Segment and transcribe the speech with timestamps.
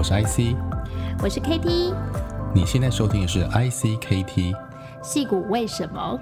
[0.00, 0.56] 我是 IC，
[1.22, 1.94] 我是 KT，
[2.54, 4.56] 你现在收听的是 ICKT，
[5.02, 6.18] 戏骨为什么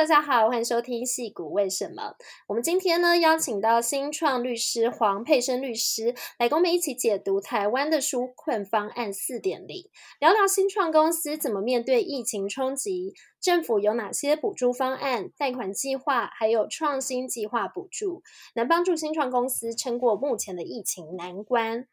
[0.00, 2.02] 大家好，欢迎收听《戏骨为什么》。
[2.46, 9.84] 我们今天呢，邀请到新创律师黄佩生律师来跟我们一起解读台湾的纾困方案四点零，
[10.18, 18.22] 聊聊新创公司怎么面对疫情冲击，政府有哪些补助方案、贷款计划，还有创新计划补助，
[18.54, 21.86] 能帮助新创公司撑过目前的疫情难关。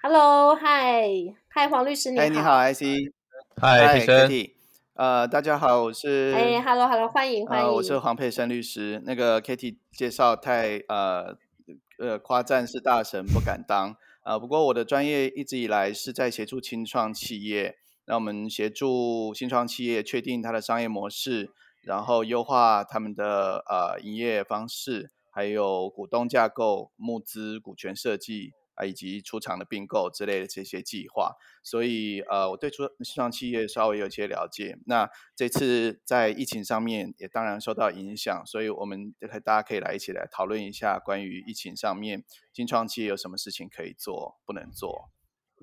[0.00, 1.04] Hello，嗨，
[1.48, 2.24] 嗨，黄律师，你好。
[2.24, 3.12] Hey, 你好，IC，
[3.60, 4.59] 嗨，佩生。
[5.00, 9.00] 呃，大家好，我是哎，Hello Hello，欢迎欢迎，呃，我是黄佩珊律师。
[9.06, 11.38] 那个 Kitty 介绍太呃
[11.98, 13.92] 呃夸赞是大神不敢当
[14.22, 28.52] 啊，呃，不过我的专业一直以来是在协助新创企业，那我们协助新创企业确定它的商业模式，然后优化他们的呃营业方式，还有股东架构、募资、股权设计。
[28.84, 34.78] 以及出厂的并购之类的这些计划，所以呃，我对初创企业稍微有些了解。
[34.86, 39.14] 那这次在疫情上面也当然受到影响，所以我们
[39.44, 45.10] 大家可以来一起来讨论一下关于疫情上面新创企业有什么事情可以做，不能做。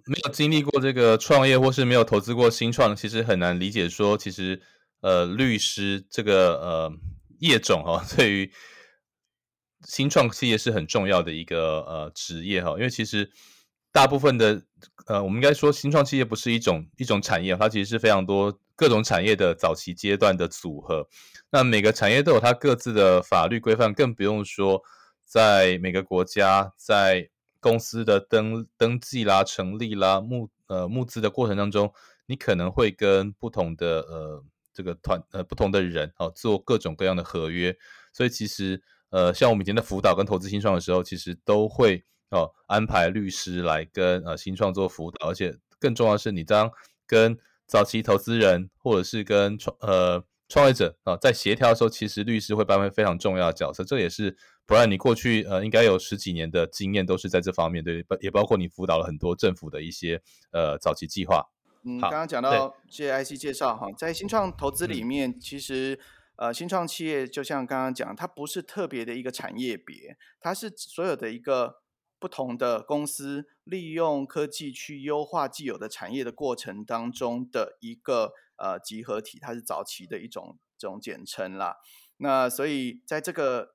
[0.06, 4.62] 没有经历过这个创业或是没有投资过新创，其实很难理解说，其实
[5.02, 6.92] 呃，律师这个呃
[7.40, 8.52] 业种哦， 对于。
[9.88, 13.32] 新创企业是很重要的一个呃职业哈，因为其实
[13.90, 14.62] 大部分的
[15.06, 21.08] 呃，我们应该说新创企业不是一种一种产业，它其实是非常多各种产业的早期阶段的组合。
[21.52, 24.84] 那每个产业都有它各自的法律规范，更不用说
[25.24, 27.30] 在每个国家在
[27.62, 31.94] 公司的登登记啦、成立啦、募呃募资的过程当中，
[32.26, 37.74] 你可能会跟不同的呃这个团呃不同的人哦做各种各样的合约，
[38.12, 38.84] 所以其实。
[39.10, 46.70] 呃，像我们以前在辅导跟投资新创的时候，其实都会哦安排律师来跟呃新创做辅导，而且更重要的是，你当
[47.06, 53.84] 跟早期投资人或者是跟创呃创业者啊、哦、在协调的时候，其实律师会扮演非常重要的角色。
[53.86, 54.36] 这也是
[54.66, 61.46] 不然，你过去呃应该有十几年的经验都是在这方面，对，也包括你辅导了很多政府的一些呃早期计划。
[61.86, 65.98] 嗯，刚刚讲到谢谢 IC 介绍哈，在新创投资里面，嗯、其实。
[66.38, 71.82] 呃，新创企业就像刚刚讲，它不是特别的一个产业别，它是所有的一个
[72.20, 81.78] 不同的公司利用科技去优化既有的产业的过程当中的一个呃集合体，它是早期的一种这种简称啦。
[82.18, 83.74] 那所以在这个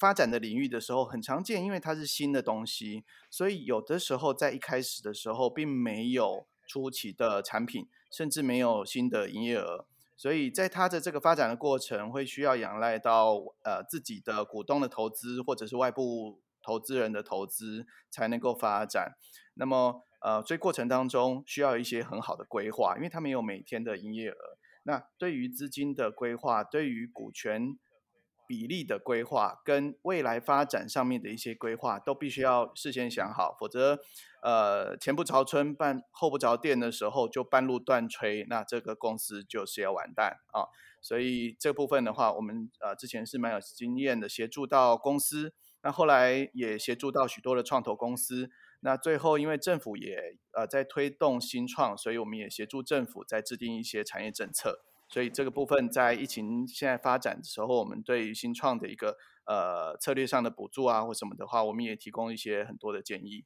[0.00, 9.86] 发展的领域的时候很常见，因为它是新的东西，所以有的时候在一开始的时候并没有初期的产品，甚至没有新的营业额。
[10.22, 13.34] 所以在它的这个发展的过程，会需要仰赖到
[13.64, 19.16] 呃自己的股东的投资，或者是外部投资人的投资，才能够发展。
[19.54, 24.36] 那么呃，所以过程当中需要一些很好的规划，因为它没有每天的营业额。
[24.84, 27.76] 那对于资金的规划，对于股权
[28.52, 33.98] 比例的规划，跟未来发展上面的一些规划，都必须要事先想好，否则。
[34.42, 40.66] 呃，前不着村半后不着店的时候，就半路断炊，那这个公司就是要完蛋啊！
[41.00, 54.80] 所以这部分的话，我们呃之前是蛮有经验的，协助到公司，那后来也协助到许多的创投公司，那最后因为政府也呃在推动新创，所以我们也协助政府在制定一些产业政策，
[55.12, 63.44] 所以这个部分在疫情现在发展的时候，我们对于新创的一个呃策略上的补助啊或什么的话，我们也提供一些很多的建议，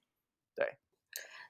[0.54, 0.78] 对。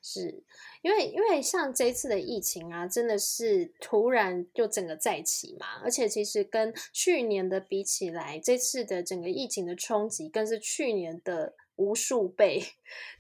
[0.02, 0.44] 是
[0.82, 12.62] 因为，因为像这次的疫情啊，真的是突然就整个再起嘛，而且其实跟去年的比起来，这次的整个疫情的冲击更是去年的无数倍。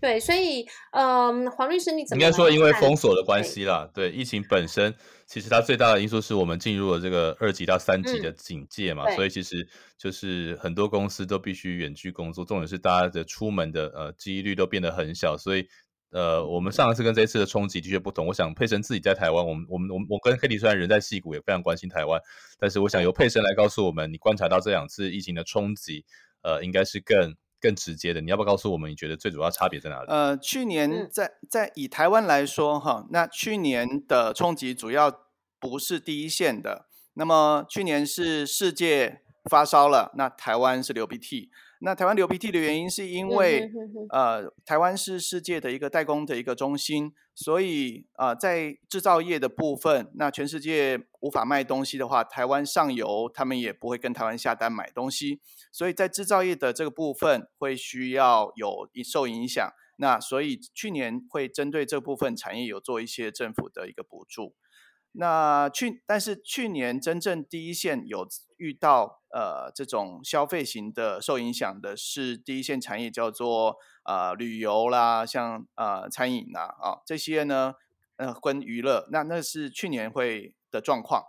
[0.00, 4.94] 对，所以，嗯，黄律师，你怎么应该说，因为封锁的关系啦，对，对疫情本身，
[5.26, 9.66] 其实它最大的因素是我们进入了这个二级到三级的警戒嘛，嗯、所以其实
[9.96, 15.66] 就是很多公司都必须远距工作，重点是大家的出门的呃几率都变得很小，所以。
[16.10, 18.26] 呃，我们上一次跟这一次的冲击的确不同。
[18.26, 22.18] 我想佩生自己在台湾，我们我们我我跟 Kitty 虽然人在戏谷，也非常关心台湾，
[22.58, 26.06] 但是我想由佩生来告诉我们，你观察到这两次疫情的冲击，
[26.42, 28.20] 呃，应该是更更直接的。
[28.20, 30.06] 你要不要告诉我们，你觉得最主要差别在哪里？
[30.08, 35.26] 呃，去年在在以台湾来说，哈，那去年的冲击主要
[35.58, 36.86] 不是第一线的。
[37.14, 41.50] 那么去年是世界发烧了，那台湾是流鼻涕。
[41.80, 43.70] 那台湾流鼻涕的原因是因为，
[44.10, 55.40] 呃，台湾是世界的一个代工的一个中心，所以啊、呃，在制造业的部分，那全世界无法卖东西的话，台湾上游他们也不会跟台湾下单买东西，
[55.70, 59.70] 所以在制造业的这个部分会需要有受影响。
[59.98, 64.54] 那所以去年会针对这部分产业有做一些政府的一个补助。
[65.18, 68.26] 那去，但是去年真正第一线有
[68.58, 77.72] 遇到呃这种消费型的受影响的是第一线产业，叫做呃旅游啦，像呃餐饮啦啊、这些呢，
[78.16, 81.24] 呃跟娱乐，那那是去年会的状况，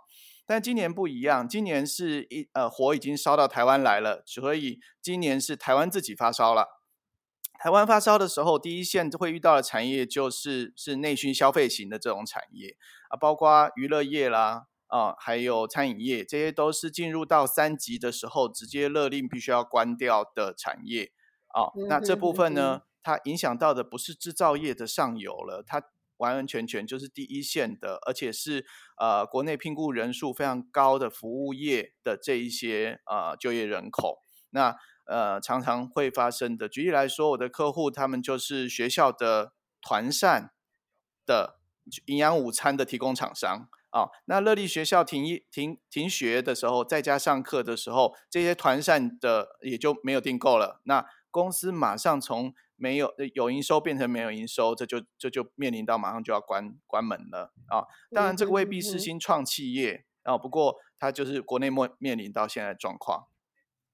[0.46, 6.77] 但今年不一样，今年是一呃火已经烧到台湾来了，所以今年是台湾自己发烧了。
[7.58, 12.76] 台湾发烧的时候，第一线会遇到的产业就是是内需消费型的这种产业
[13.08, 21.10] 啊，包括娱乐业啦啊，还有餐饮业，这些都是进入到三级的时候直接勒令必须要关掉的产业
[21.48, 21.72] 啊。
[21.88, 25.82] 那这部分呢，它影响到的不是制造业的上游了，它
[26.18, 28.64] 完完全全就是第一线的，而且是
[28.98, 34.20] 呃国内聘雇人数非常高的服务业的这一些呃就业人口。
[34.50, 34.76] 那
[35.08, 36.68] 呃，常常会发生的。
[36.68, 40.52] 举例来说，我的客户他们就是学校的团膳
[41.24, 41.58] 的
[42.04, 44.10] 营养午餐的提供厂商啊、哦。
[44.26, 50.82] 那乐利学校停一停停学的时候，在家上课的时候，这些团膳的也就没有订购了。
[50.84, 57.86] 那公司马上从没有有营收变成没有营收，这就这就面临到马上就要关关门了啊、哦。
[58.10, 63.26] 当然，这个未必是新创企业啊、哦，不过它就是国内面面临到现在的状况。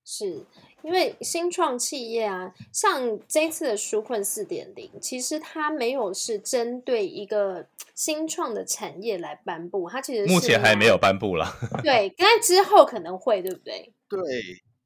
[0.04, 0.44] 是
[0.82, 11.56] 因为新创企业啊，像这一次的纾困四点零，其实它没有是针对一个新创的产业来颁布，它其实目前还没有颁布了。
[11.82, 13.92] 对，但之后可能会，对不对？
[14.08, 14.20] 对，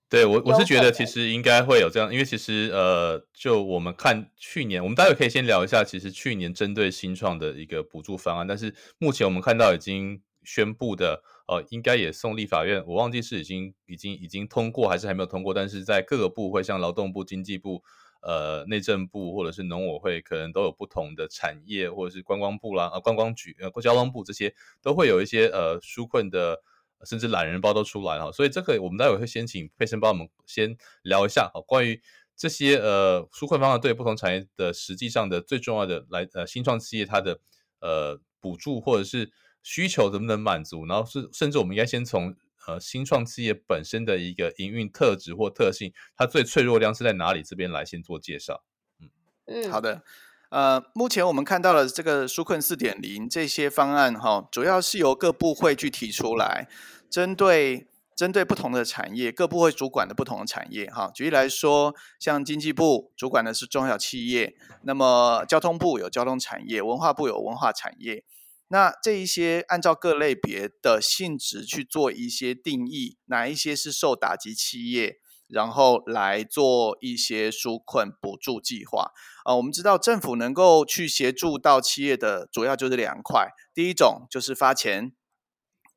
[0.08, 11.22] 对我我是觉得其实应该会有这样，因为其实呃，就我们看去年，我们待会可以先聊一下，其实去年针对新创的一个补助方案，但是目前我们看到已经宣布的。
[11.48, 17.82] 呃，应该也送立法院，我忘记是已经已经已经通过还是还没有通过，但是在各个部会，像劳动部、经济部、
[18.20, 26.60] 呃内政部或者是农委会，可能都有不同的产业，或者是观光部啦、呃观光局、呃交通部这些，都会有一些呃纾困的，
[27.06, 28.30] 甚至懒人包都出来了。
[28.30, 31.98] 所以这个我们待会会先请佩森帮我们先聊一下，好，关于
[32.36, 37.40] 这些呃纾困方案对不同产业的实际上的最重要的来呃新创企业它的
[37.80, 39.32] 呃补助或者是。
[39.62, 40.86] 需求能不能满足？
[40.86, 42.34] 然后是甚至我们应该先从
[42.66, 47.42] 呃新创企业本身的一个营运特质或特性，它最脆弱量是在哪里？
[47.42, 48.62] 这边来先做介绍。
[49.00, 49.08] 嗯
[49.46, 50.02] 嗯，好的。
[50.50, 56.66] 呃，目前我们看到了这个纾困四点零这些方案哈，主要是由各部会去提出来，
[57.10, 61.10] 针对针对不同的产业，各部会主管的不同的产业哈。
[61.14, 68.24] 举例来说，像经济部主管的是中小企业，那么交通部有交通产业，文化部有文化产业。
[68.68, 75.16] 那这一些按照各类别的性质去做一些定义，哪一些是受打击企业，
[75.46, 79.12] 然后来做一些纾困补助计划。
[79.44, 85.12] 啊、我们知道政府能够去协助到企业的主要就是两块，第一种就是发钱，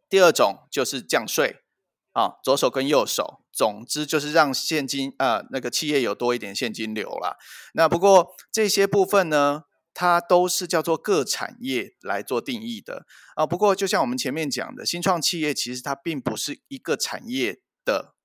[0.09, 1.57] 第二种就是降税。
[2.13, 7.37] 啊，左手跟右手，总之就是让现金呃那个企业有多一点现金流啦。
[7.73, 13.05] 那不过这些部分呢，它都是叫做各产业来做定义的
[13.35, 13.45] 啊。
[13.45, 18.15] 不过，就像我们前面讲的，新创企业其实它并不是一个产业的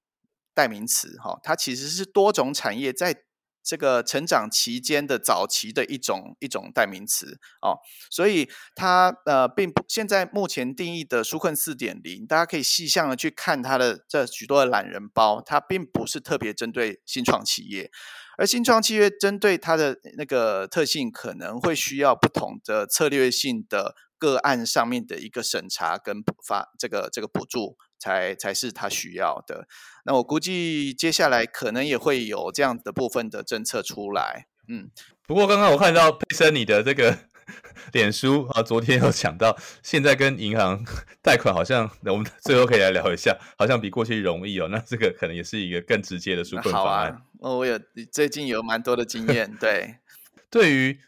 [0.55, 3.25] 代名词哈，它其实是多种产业在
[3.63, 7.79] 这个成长期间的早期的一种一种代名词哦。
[8.11, 17.91] 所以它呃并不现在目前定义的纾困四点零，大家可以细项的去看它的这许多的懒人包，它并不是特别针对新创企业。
[18.37, 29.67] 而新创契约针对它的那个特性，可能会需要不同的策略性的个案上面的一个审查跟发这个这个补助才，才是它需要的。
[30.05, 34.47] 那我估计接下来可能也会有这样的部分的政策出来。
[34.69, 34.91] 嗯，
[35.27, 37.19] 不过刚刚我看到佩森你的这个。
[37.93, 40.85] 脸书啊，昨天有讲到，现在跟银行
[41.23, 44.69] 贷款好像，那我们最后可以来聊一下，好像比过去容易哦。
[44.71, 47.23] 那这个可能也是一个更直接的纾困方案。
[47.41, 47.79] 哦啊，我有
[48.13, 49.55] 最近有蛮多的经验。
[49.61, 49.97] 对，
[50.51, 50.99] 对于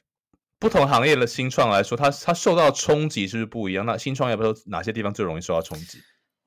[0.58, 3.86] 不同行业的新创来说，它它受到冲击是不是不一样？
[3.86, 5.98] 那新创业不知道哪些地方最容易受到冲击？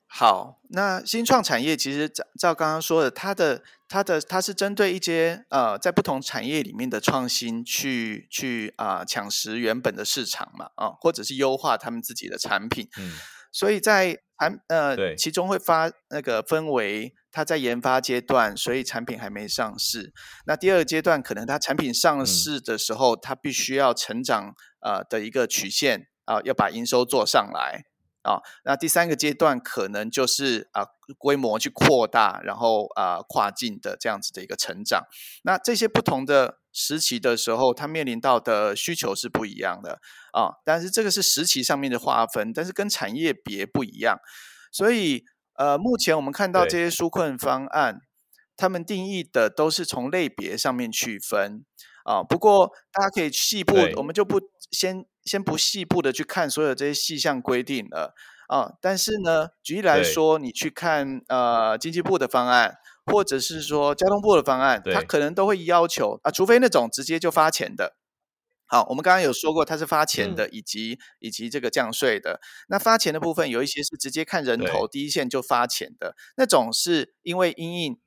[0.07, 12.87] 好，那新创产业其实照照刚刚说的，它的它的它是针对一些呃在不同产业里面的创新去去啊、呃、抢食原本的市场嘛啊、呃，或者是优化他们自己的产品。
[12.97, 13.11] 嗯，
[13.51, 20.13] 所以在产呃对其中会发那个分为它在研发阶段，所以产品还没上市。
[20.45, 27.83] 那第二个阶段，可能它产品上市的时候，嗯、它必须要成长呃的一个曲线啊、呃，要把营收做上来
[28.23, 28.41] 啊、呃。
[28.65, 30.87] 那第三个阶段，可能就是啊、呃、
[31.17, 35.03] 规模去扩大，然后啊、呃、跨境的这样子的一个成长。
[35.43, 39.99] 那这些不同的时期的时候，它面临到的需求是不一样的
[40.31, 40.53] 啊、呃。
[40.65, 44.17] 但是这个是时期上面的划分，但是跟产业别不一样，
[44.71, 45.25] 所以。
[45.55, 48.01] 呃，目前我们看到这些纾困方案，
[48.57, 51.63] 他们定义的都是从类别上面区分
[52.03, 52.23] 啊。
[52.23, 58.13] 不过大家可以细部，我们就不先先不细部的去看所有这些细项规定了
[58.47, 58.73] 啊。
[58.81, 62.75] 但是呢，举例来说，你去看呃经济部的方案，
[63.05, 67.95] 或者是说交通部的方案，它可能都会要求啊，除非那种直接就发钱的。
[68.65, 72.39] 好，我们刚刚有说过，它是发钱的，以及、嗯、以及这个降税的。
[72.69, 77.99] 那发钱的部分有一些是直接看人头，第一线就发钱的那种，是因为因应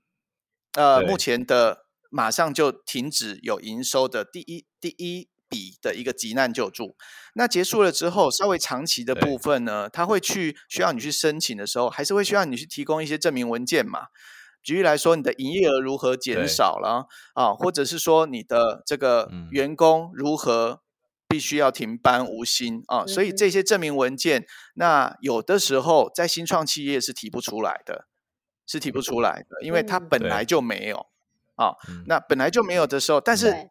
[0.73, 6.96] 呃目前的马上就停止有营收的第一第一笔的一个急难救助。
[7.34, 14.08] 那结束了之后，稍微长期的部分呢，他会去需要你去申请的时候，还是会需要你去提供一些证明文件嘛。
[14.62, 17.54] 举例来说，你的营业额如何减少了啊？
[17.54, 20.80] 或者是说你的这个员工如何
[21.28, 23.06] 必须要停班无薪啊？
[23.06, 28.06] 所以这些证明文件，那有的时候在新创企业是提不出来的，
[28.66, 31.08] 是提不出来的，因为它本来就没有
[31.56, 31.75] 啊。
[32.06, 33.68] 那本来就没有的时候，但是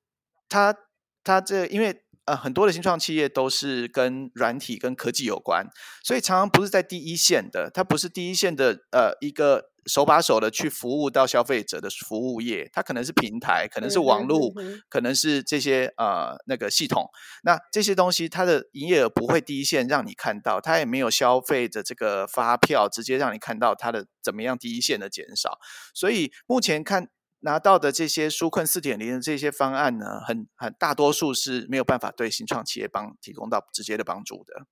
[0.48, 0.76] 它
[1.24, 5.68] 它这因为呃很多的新创企业都是跟软体跟科技有关，
[6.04, 9.70] 所以常常不是在第一线的，它不是第一线的呃一个。
[9.86, 14.50] 手把手的去服务到消费者的服务业，它可能是平台，可能是网络，
[14.88, 17.10] 可能是这些呃那个系统。
[17.44, 25.60] 那这些东西它的营业额不会第一线让你看到，它也没有消费的这个发票直接让你看到它的怎么样第一线的减少。
[25.94, 27.10] 所以目前看
[27.46, 34.66] 拿到的这些纾困四点零的这些方案呢，很很大多数是没有办法对新创企业帮提供到直接的帮助的。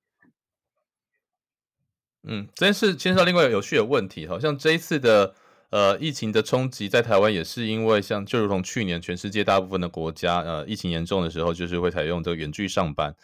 [2.23, 5.35] 嗯，这件事牵涉另外有趣的问题，好像这一次的
[5.69, 13.15] 呃疫情的冲击在台湾也是因为像就如同去年全世界大部分的国家呃疫情严重的时候，就是会采用这个远距上班。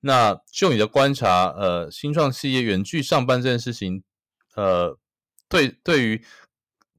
[0.00, 4.04] 那就你的观察，呃，新创企业远距上班这件事情，
[4.54, 4.98] 呃，
[5.48, 6.24] 对对于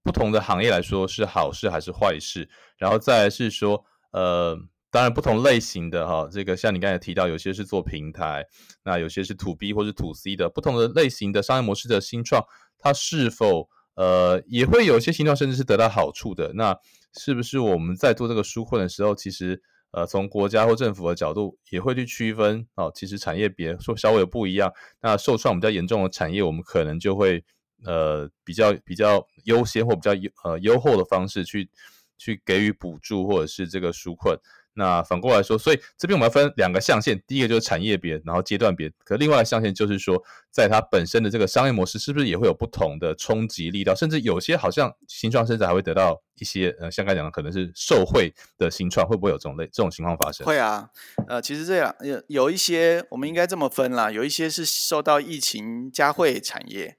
[0.03, 2.49] 不同的行业来说是好事还是坏事？
[2.77, 4.57] 然后再来是说，呃。
[4.93, 8.45] 当然，不同类型的哈，这个像你刚才提到，有些是做平台，
[8.83, 12.45] 那有些是 To B 或是 To C 的，不同的类型的商业模式的新创，
[12.77, 16.53] 它是否呃也会有一些新创甚至是得到好处的？
[16.53, 16.77] 那
[17.17, 27.43] 是不是我们在做这个纾困的时候，其实呃从国家或政府的角度也会去区分哦，其实产业别说稍微有不一样，那受创比较严重的产业，我们可能就会
[27.85, 31.69] 呃比较比较优先或比较优呃优厚的方式去
[32.17, 34.37] 去给予补助或者是这个纾困。
[34.75, 38.91] 那反过来说，所以这边我们要分两个象限，第一个就是产业别，然后阶段别。
[39.05, 43.93] 可另外的象限就是说，在它本身的这个商业模式，是不是也会有不同的冲击力道？
[43.93, 50.43] 甚至有些好像新创甚至还会得到一些，呃，像刚才讲的，可能是受贿的新创，会不会有这种类这种情况发生？
[50.47, 50.89] 会啊，
[51.27, 56.97] 呃，其实这样有有一些，我们应该这么分啦，有一些是受到疫情加惠产业，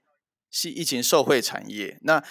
[0.54, 2.22] 是疫情受惠产业，那。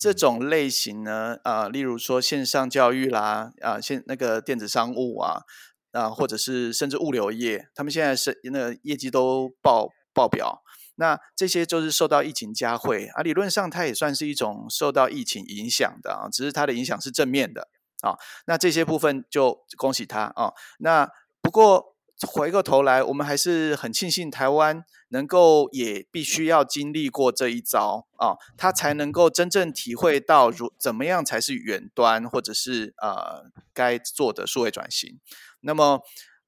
[0.00, 5.42] 这种类型呢，啊、呃，例如说线上教育啦，啊、呃，现那个电子商务啊，
[5.90, 10.62] 啊、呃，或者是甚至物流业，他们现在是那个业绩都爆爆表。
[10.94, 17.66] 那这些就是受到疫情加惠啊，理论上它也算是一种受到疫情影响的啊，只是它的影响是正面的
[18.02, 18.14] 啊。
[18.46, 20.52] 那这些部分就恭喜它啊。
[20.78, 21.10] 那
[21.42, 21.97] 不过。
[22.26, 35.20] 回过头来，我们还是很庆幸台湾能够也必须要经历过这一遭啊，他才能够真正体会到如怎么样才是远端或者是呃该做的数位转型。
[35.60, 36.00] 那么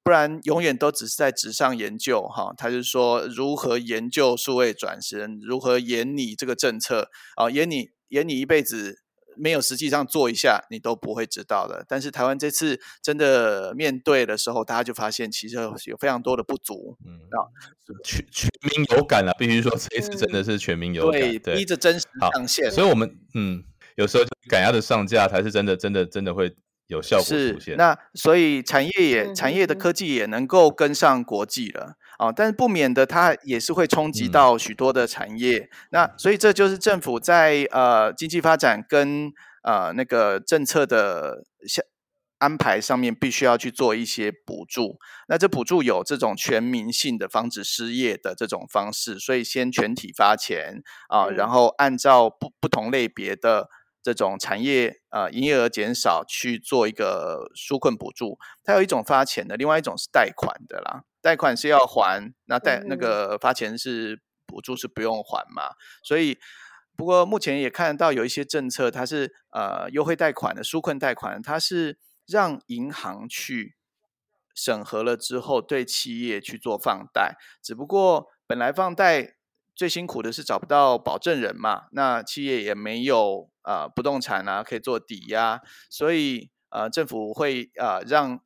[0.02, 9.02] 不然永远都只是在纸上研究哈，他就说如何研究数位转型，如何演你这个政策啊，演你演你一辈子。
[9.36, 11.84] 没有实际上做一下，你都不会知道的。
[11.88, 15.56] 但是台湾这次真的面对的时候，大家就发现其实
[15.86, 16.96] 有非常多的不足。
[17.06, 17.48] 嗯，啊，
[18.04, 22.70] 全全民有感了，必须说这一次真的是全民有感，嗯、对，逼着真实上线。
[22.70, 23.62] 所以我们嗯，
[23.96, 26.54] 有时候就赶鸭子上架才是真的，真的，真的会
[26.88, 27.76] 有效果出现。
[27.76, 31.94] 那所以产业也产业的科技也能够跟上国际了。
[32.20, 35.56] 啊，但是不免的，它也是会冲击到许多的产业。
[35.56, 41.80] 嗯、那所以这就是政府在呃经济发展跟呃那个政策的下
[42.36, 44.98] 安排上面，必须要去做一些补助。
[45.28, 53.70] 那这补助有这种全民性的防止失业的这种方式，所以先全体发钱啊，嗯、然后按照不不同类别的
[54.02, 61.04] 这种产业呃营业额减少去做一个纾困补助，它有一种发钱的，另外一种是贷款的啦。
[61.20, 65.74] 贷款是要还，那贷那个发钱是补助是不用还嘛。
[66.02, 66.38] 所以
[66.96, 73.76] 不过目前也看到有一些政策，它是呃优惠贷款的纾困贷款，它是让银行去
[74.54, 79.36] 审核了之后对企业去做放贷，只不过本来放贷。
[79.72, 88.42] 最辛苦的是找不到保证人嘛，那企业也没有呃不动产啊可以做抵押，所以呃政府会呃让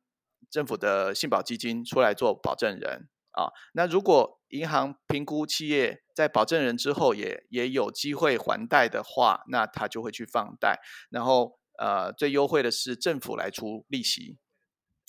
[0.55, 3.51] 政府的信保基金出来做保证人啊。
[3.73, 14.37] 那如果银行评估企业在保证人之后也也有机会还贷的话，那他就会去放贷，然后呃最优惠的是政府来出利息。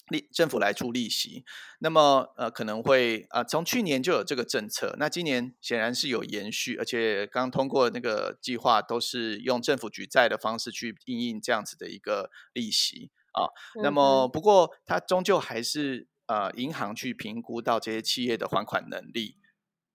[0.09, 1.45] 利政府来出利息，
[1.81, 13.47] 那么呃可能会啊、从去年就有这个政策，那今年显然是有延续，而且刚通过那个计划都是用政府举债的方式去应应这样子的一个利息啊。
[13.83, 19.37] 那么不过它终究还是呃银行去评估到这些企业的还款能力，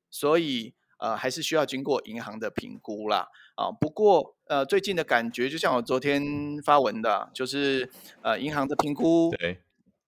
[0.10, 3.70] 所以呃还是需要经过银行的评估啦啊。
[3.70, 9.64] 不过呃最近的感觉就像我昨天发文的，就是呃银行的评估对。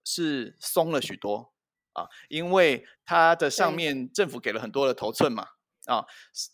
[0.06, 1.54] 是松了许多
[1.94, 5.46] 啊，因为它的上面政府给了很多的头寸嘛
[5.86, 6.04] 啊，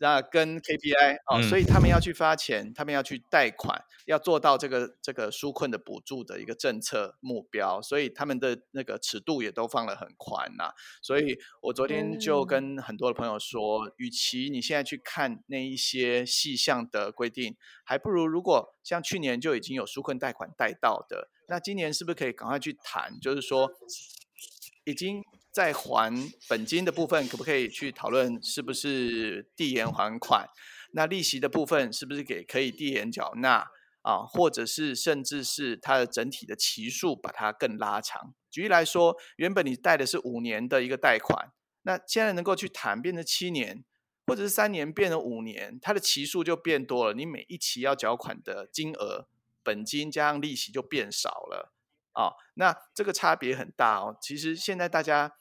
[0.00, 10.74] 那跟 KPI 啊，嗯、所以他们要去发钱，他们要去贷款，要做到这个这个纾困的补助的一个政策目标，所以他们的那个尺度也都放得很宽呐、啊。
[11.02, 21.28] 所以我昨天就跟很多的朋友说，嗯、与其你现在去看那一些细项的规定，还不如如果像去年就已经有纾困贷款贷到的。
[21.48, 23.18] 那今年是不是可以赶快去谈？
[23.20, 23.68] 就是说，
[24.84, 25.20] 已经
[25.52, 30.48] 在还本金的部分，可不可以去讨论是不是递延还款？
[30.92, 33.66] 那利息的部分是不是给可以递延缴纳
[34.02, 34.24] 啊？
[34.26, 38.34] 或者是甚至是它的整体的期数把它更拉长？
[38.50, 41.52] 举例来说，原本你贷的是五年的一个贷款，
[41.82, 43.84] 那现在能够去谈变成七年，
[44.26, 47.14] 或者是三年变成五年，它的期数就变多了。
[47.14, 49.28] 你每一期要缴款的金额。
[49.62, 51.74] 本金加上利息就变少了、
[52.14, 54.16] 哦，那这个差别很大哦。
[54.20, 55.36] 其实现在大家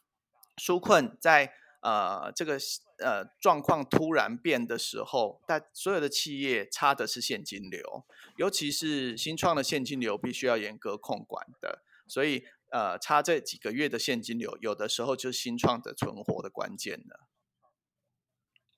[0.58, 2.58] 纾困在呃这个
[3.00, 8.06] 呃状况突然变的时候，但所有的企业差的是现金流，
[8.38, 17.29] 尤其是新创的现金流必须要严格控管的，所以呃差这几个月的现金流，有的时候就是新创的存活的关键了。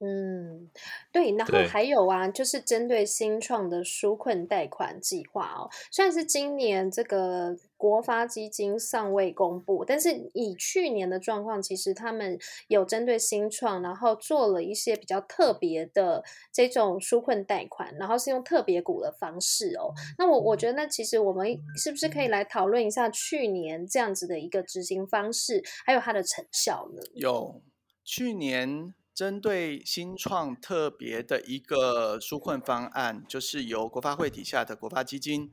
[0.04, 0.68] 嗯，
[1.12, 19.94] 对，然后还有啊，就是针对新创的纾困贷款计划哦，虽然是今年这个国发基金尚未公布，但是以去年的状况，其实他们有针对新创，然后做了一些比较特别的这种纾困贷款，然后是用特别股的方式哦。
[20.18, 27.02] 那我我觉得，那其实我们是不是可以来讨论一下去年这样子的一个执行方式，还有它的成效呢？
[27.14, 27.62] 有，
[28.04, 28.96] 去年。
[29.22, 35.52] 针对新创特别的一个纾困方案，就是由国发会底下的国发基金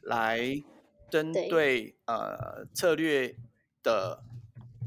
[0.00, 0.64] 来
[1.10, 3.36] 针对，对呃策略
[3.82, 4.24] 的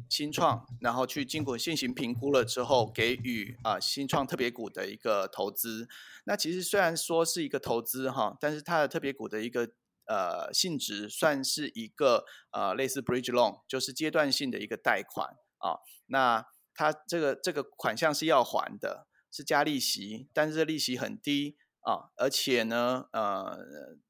[0.10, 5.88] 新创，然后去经过进行评估了之后，给予啊、呃、新创特别股的一个投资。
[6.24, 9.70] 那其实虽然说是一个投资哈，但是它的特别股的一个
[10.08, 15.78] 呃性质算是一个呃类似 bridge loan，就是阶段性的一个贷款啊。
[16.08, 16.44] 那
[16.76, 23.58] 它这个这个款项是要还的，是加利息，但是利息很低啊，而且呢，呃，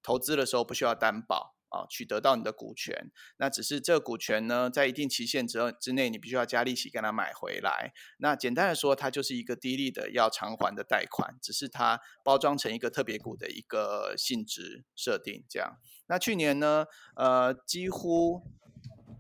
[0.02, 7.94] 投资的时候不需要担保啊，取得到你的股权，那只是这个股权呢，在一定期限之之内，你必须要加利息跟它买回来。
[8.18, 15.78] 那简单的说，它就是一个低利的要偿还的贷款，只是它包装成一个特别股的一个性质设定这样。
[16.08, 18.42] 那去年呢，呃，几乎。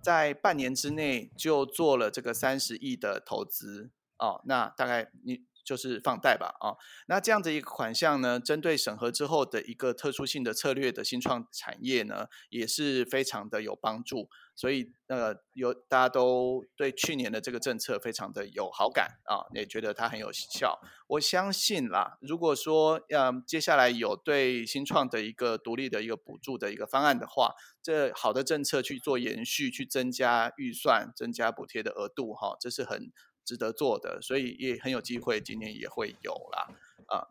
[0.05, 3.89] 在半年之内就做了这个三十亿的投资。
[4.19, 14.29] 哦，那大概你就是放贷吧啊，那这样的一个款项呢，针对审核之后的一个特殊性的策略的新创产业呢，也是非常的有帮助。
[14.57, 20.79] 所以，呃，有大家都对去年的这个政策非常的有好感啊，也觉得它很有效。
[21.07, 33.11] 我相信啦，如果说要、呃、接下来有对新创的一个独立的一个补助的一个方案的话，这好的政策去做延续，去增加预算、增加补贴的额度，哈、这是很
[33.45, 34.19] 值得做的。
[34.21, 36.67] 所以也很有机会，今年也会有啦，
[37.07, 37.27] 啊。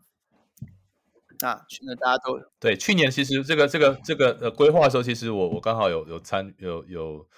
[1.40, 7.28] 那那大家都对，去年其实这个这个这个呃规划的时候，其实我我刚好有有参有有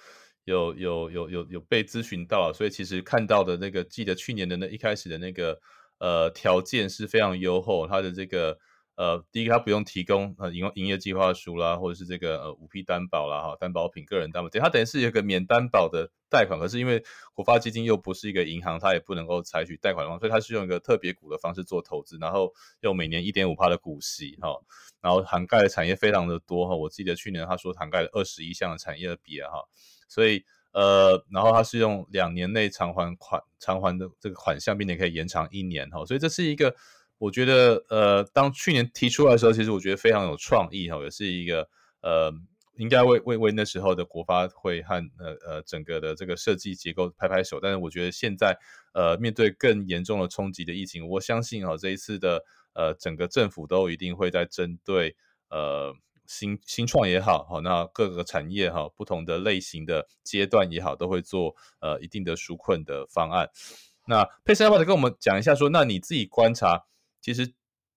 [0.45, 5.59] 有有有有有被咨询到，所以其实看到的那个记得去年的那一开始的那个
[5.97, 8.59] 呃条件是非常优厚，它的这个
[8.97, 17.03] 呃，第一个他不用提供呃营营业计划书啦，或者是这个呃五 P 担保啦哈，担保品、个人担保，它，等于是有个免担保的贷款，可是因为
[17.35, 24.49] 国发基金又不是一个银行，它也不能够采取贷款的方式，所以它是用一个特别股的方式做投资，然后用每年一点五趴的股息哈，
[24.99, 29.63] 然后涵盖的产业非常的多哈，我记得去年他说涵盖了二十一项的产业别哈，
[30.09, 30.43] 所以。
[30.73, 36.75] 呃，然后它是用两年内偿还款偿还的这个款项，并且可以延长一年哈，所以这是一个
[37.17, 41.67] 我觉得呃，当去年提出来的时候，其实我觉得非常有创意哈，也是一个
[42.01, 42.31] 呃，
[42.77, 47.59] 应该为为为那时候的国发会和呃呃整个的这个设计结构拍拍手。
[47.61, 48.57] 但是我觉得现在
[48.93, 55.15] 呃，面对更严重的冲击的疫情，我相信哈，这一次的呃整个政府都一定会在针对
[55.49, 55.95] 呃。
[56.29, 63.49] 新新创也好，好，那各个产业哈，不同的类型的阶段也好，都会做呃一定的纾困的方案。
[64.07, 66.83] 那佩珊要不要跟我们讲一下说，说那你自己观察，
[67.21, 67.53] 其实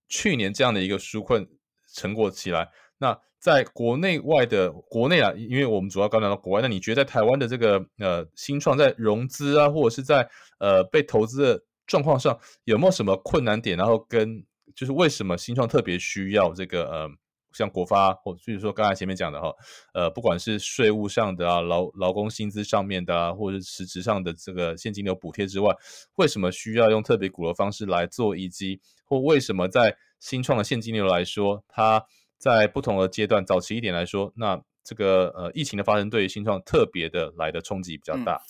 [0.08, 1.46] 去年这样的一个纾困
[1.94, 10.28] 成果起来，那在国内外的国内啊，因为我们主要刚讲到国外，那你觉得在台湾的这个呃新创在融资啊，或者是在
[10.58, 13.76] 呃被投资的状况上，有没有什么困难点？
[13.76, 17.10] 然后跟就是为什么新创特别需要这个呃？
[17.52, 19.52] 像国发，或就是说刚才前面讲的哈，
[19.92, 25.74] 呃，不管是税务上的啊，劳劳工薪资上面的啊，或者是实质上的这个现金流补贴之外，
[26.16, 32.04] 为什么需要用特别股的方式来做以及或为什么在新创的现金流来说，它
[32.38, 38.40] 在不同的阶段，早期一点来说，那这个呃疫情的发生对于新创特别的来的冲击比较大。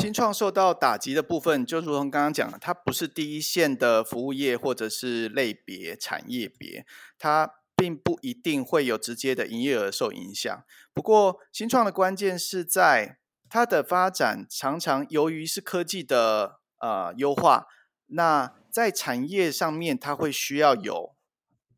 [0.00, 6.84] 新创受到打击的部分，就如同刚刚讲的，它不是第一线的服务业或者是类别产业别，
[7.18, 7.54] 它。
[7.80, 10.62] 并不一定会有直接的营业额受影响。
[10.92, 13.16] 不过，新创的关键是在
[13.48, 17.66] 它的发展，常常由于是科技的呃优化，
[18.08, 21.16] 那在产业上面，它会需要有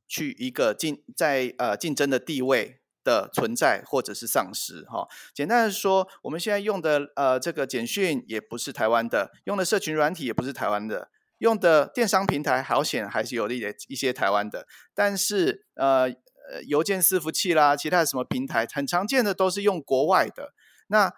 [0.09, 4.85] 去一个竞在呃竞争的地位的存在，或者是丧失。
[4.87, 11.12] 哈，简单的说，我们现在用的呃这个简讯也不是台湾的，用的社群软体也不是台湾的。
[11.43, 13.55] 用的电商平台好险还是有的
[13.89, 20.55] 一些台湾的，但是呃呃邮件伺服器啦，其他什么平台很常见的都是用国外的，
[20.87, 21.13] 那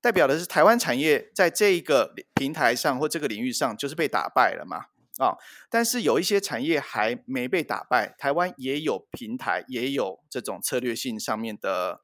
[0.00, 4.86] 代表的是台湾产业在这一个平台上或这个领域上就是被打败了嘛
[5.18, 12.02] 啊、哦，但是有一些产业还没被打败，台湾也有平台，也有这种策略性上面的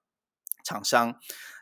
[0.65, 1.15] 厂商。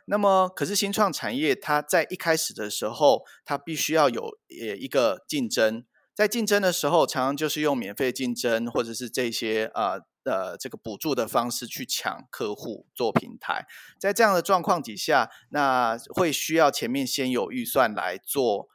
[0.08, 13.66] 那么，可是新创产业它在一开始的时候，它必须要有呃一个竞争，在竞争的时候，常常就是用免费竞争或者是这些呃呃这个补助的方式去抢客户做平台，
[13.98, 18.68] 在这样的状况底下，那会需要前面先有预算来做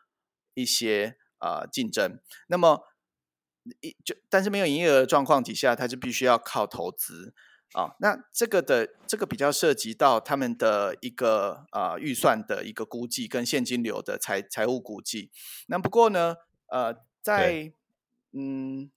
[0.53, 2.83] 一些呃竞争，那么
[3.79, 7.33] 一就但是没有营业额状况底下，它就必须要靠投资。
[7.73, 15.31] 啊、哦，那这个的这个比较涉及到他们的一个啊、呃、预算的一个估计跟现金流的财财务估计。
[15.67, 16.35] 那不过呢，
[16.67, 17.71] 呃，在
[18.33, 18.91] 嗯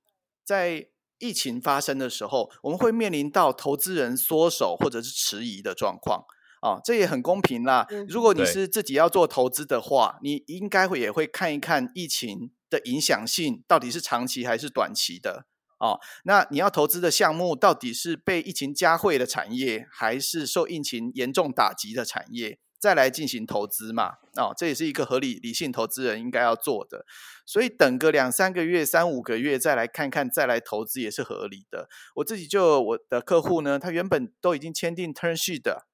[0.45, 6.25] 在疫情发生的时候，我们会面临到投资人缩手或者是迟疑的状况。
[6.61, 7.87] 啊、哦，这也很公平啦。
[8.09, 15.45] 如果你是自己要做投资的话，你应该会也会看一看疫情的影响性到底是长期还是短期的。
[15.85, 24.15] 哦，那你要投资的项目到底是被疫情加惠的产业，还是受疫情严重打击的产业，再来进行投资嘛？
[24.37, 27.05] 哦，这也是一个合理理性投资人应该要做的。
[27.45, 31.91] 所以等个两三个月、三五个月再来看看，再来投资也是合理的。
[32.15, 35.87] 我自己就我的客户呢，他原本都已经签订 turn sheet 的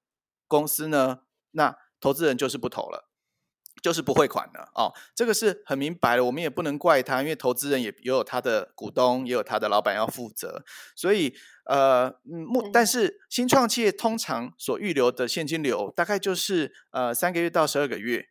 [0.47, 3.10] 公司呢，那投资人就是不投了。
[3.83, 10.63] 就是不汇款了哦，这个是很明白的，我们也不能怪他，因为投资人也也有他的股东，也有他的老板要负责，
[10.95, 18.27] 所以呃，目但是新创企业通常所预留的现金流大概就是呃三个月到十二个月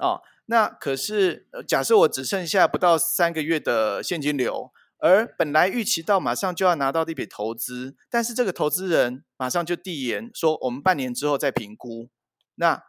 [0.00, 12.10] 哦，那可是假设我只剩下不到三个月的现金流，而本来预期到马上就要拿到一笔投资，但是这个投资人马上就递延说，我们半年之后再评估，
[12.56, 12.82] 那。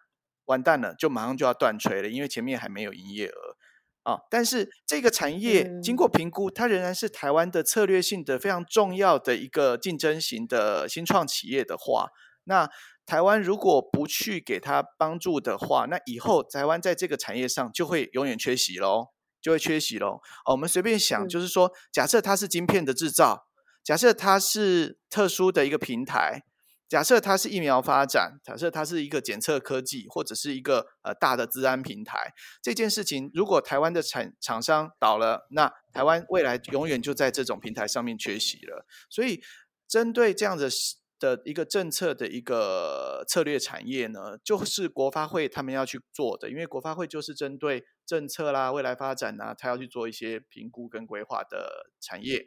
[0.46, 3.58] 完蛋了，就马上就要断炊了，因为前面还没有营业额
[4.04, 4.20] 啊。
[4.30, 12.10] 但是这个产业经过评估，它仍然是台湾的策略性的非常重要的一个竞争型的新创企业的话，
[12.44, 12.70] 那
[13.06, 19.08] 台湾如果不去给它帮助的话，那以后台湾在这个产业上就会永远缺席喽，
[19.42, 20.20] 就会缺席喽。
[20.52, 23.46] 我们随便想，就是说，假设它是晶片的制造，
[23.84, 26.44] 假设它是特殊的一个平台。
[26.88, 38.86] 假设它是疫苗发展，假设它是一个检测科技，或者是一个呃大的资安平台，这件事情如果台湾的产厂商倒了，那台湾未来永远就在这种平台上面缺席了。
[39.10, 39.42] 所以，
[39.88, 40.70] 针对这样的
[41.18, 52.46] 的一个政策的一个策略产业呢，就是国发会他们要去做的，因为国发会就是针对政策啦、未来发展啊，他要去做一些评估跟规划的产业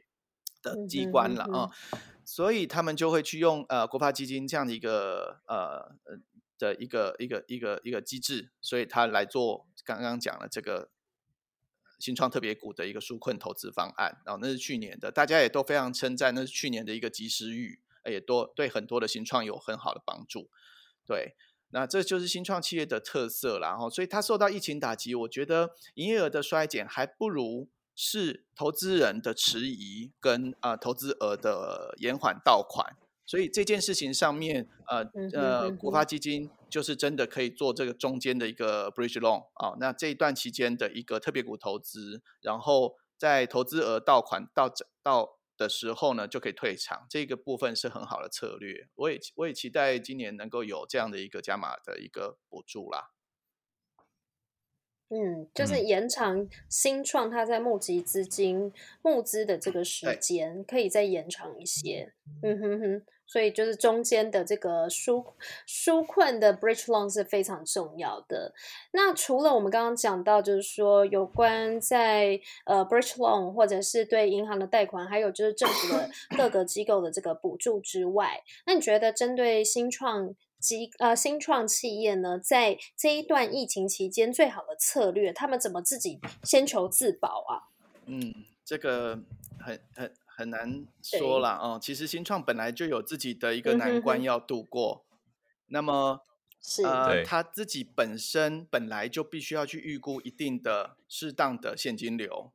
[0.62, 1.70] 的机关了啊。
[2.24, 5.96] 所以他们就会去用呃国发基金这样的一个呃
[6.58, 10.90] 的一个一个一个一个机制，所以他来做刚刚讲的这个
[11.98, 20.50] 新创特别股的一个纾困投资方案，然后那是去年的，大家也都非常称赞，那是去年的一个及时雨，也多对很多的新创有很好的帮助。
[21.06, 21.34] 对，
[21.70, 27.70] 那这就是新创企业的特色，然后所以它受到疫情打击，我觉得营业额的衰减还不如。
[28.00, 48.88] 是投资人的迟疑跟啊、呃、投资额的延缓到款，所以这件事情上面，呃呃，国发基金就是真的可以做这个中间的一个 bridge loan 啊、哦，那这一段期间的一个特别股投资，然后在投资额到款到到的时候呢，就可以退场，这个部分是很好的策略。
[48.94, 53.10] 我也我也期待今年能够有这样的一个加码的一个补助啦。
[55.10, 62.12] 嗯，就是延长新创它在募集资金、募资的这个时间，可以再延长一些。
[62.42, 65.24] 嗯哼哼，所以就是中间的这个纾
[65.66, 68.52] 纾困的 bridge loan 是非常重要的。
[68.92, 80.34] 那除了我们刚刚讲到，就是说有关在呃 bridge loan 或者是对银行的贷款，还有就是政府的各个机构的这个补助之外，那你觉得针对新创？
[80.60, 87.70] 及呃，新创企业呢，在这一段疫情期间，最好的策略，他们怎么自己先求自保啊？
[88.06, 89.20] 嗯，这个
[89.60, 91.58] 很很很难说啦。
[91.62, 91.78] 哦。
[91.80, 95.18] 其实新创本来就有自己的一个难关要度过，嗯、
[95.68, 96.22] 那么
[96.60, 102.50] 是呃，他自己本身本来就必须要去预估一定的适当的现金流，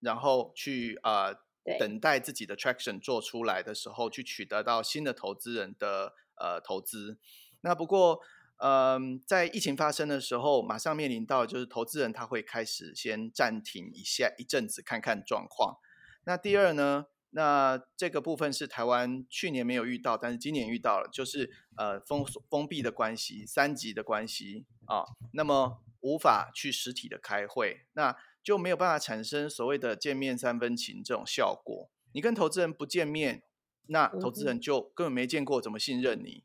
[0.00, 1.36] 然后去呃
[1.78, 7.18] 等待自己的 traction 做出来的时候，去取得到新的投资人的呃投资。
[7.64, 8.20] 那不过，
[8.58, 15.78] 嗯，在疫情发生的时候，马上面临到就是投资人他会开始先暂停一下一阵子，看看状况。
[16.24, 31.90] 那第二呢，那这个部分是台湾去年没有遇到，但是今年遇到了，就是呃封锁封闭的关系，三级的关系啊，那么无法去实体的开会，那就没有办法产生所谓的见面三分情这种效果。
[32.12, 33.42] 你跟投资人不见面，
[33.86, 36.44] 那投资人就根本没见过，怎么信任你？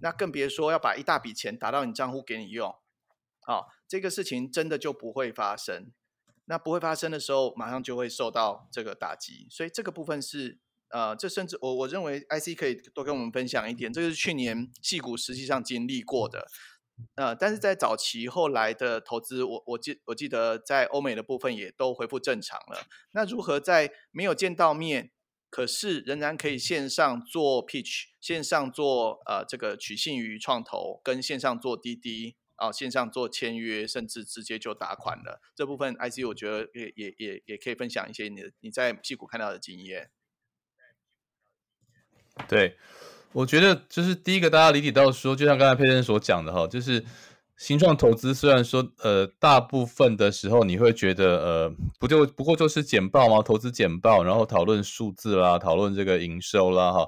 [0.00, 2.70] 那更别说要把一大笔钱打到你账户给你用，
[3.46, 5.92] 哦，这个事情真的就不会发生。
[6.50, 9.46] 那不会发生的时候，马上就会受到这个打击。
[9.50, 10.58] 所以这个部分是，
[10.88, 13.92] 呃，这甚至我我认为 IC 可以多跟我们分享一点。
[13.92, 16.46] 这个是去年戏股实际上经历过的，
[17.16, 22.86] 呃，但是在早期后来的投资，我我记我记得在欧美的部分也都恢复正常了。
[23.12, 25.10] 那如何在没有见到面，
[25.50, 35.40] 可是仍然可以线上做 pitch，线上做呃这个取信于创投，跟线上做滴滴啊、线上做签约，甚至直接就打款了。
[35.54, 40.10] 这部分 IC 我觉得也也也也可以分享一些你你在屁股看到的经验。
[42.48, 42.76] 对，
[43.32, 47.04] 我觉得就是第一个大家理解到说，就像刚才佩珍所讲的哈，就是。
[47.58, 57.04] 新创投资虽然说，呃，大部分的时候你会觉得，呃，不就不过就是简报嘛，投资简报，然后讨论数字啦，讨论这个营收啦，哈。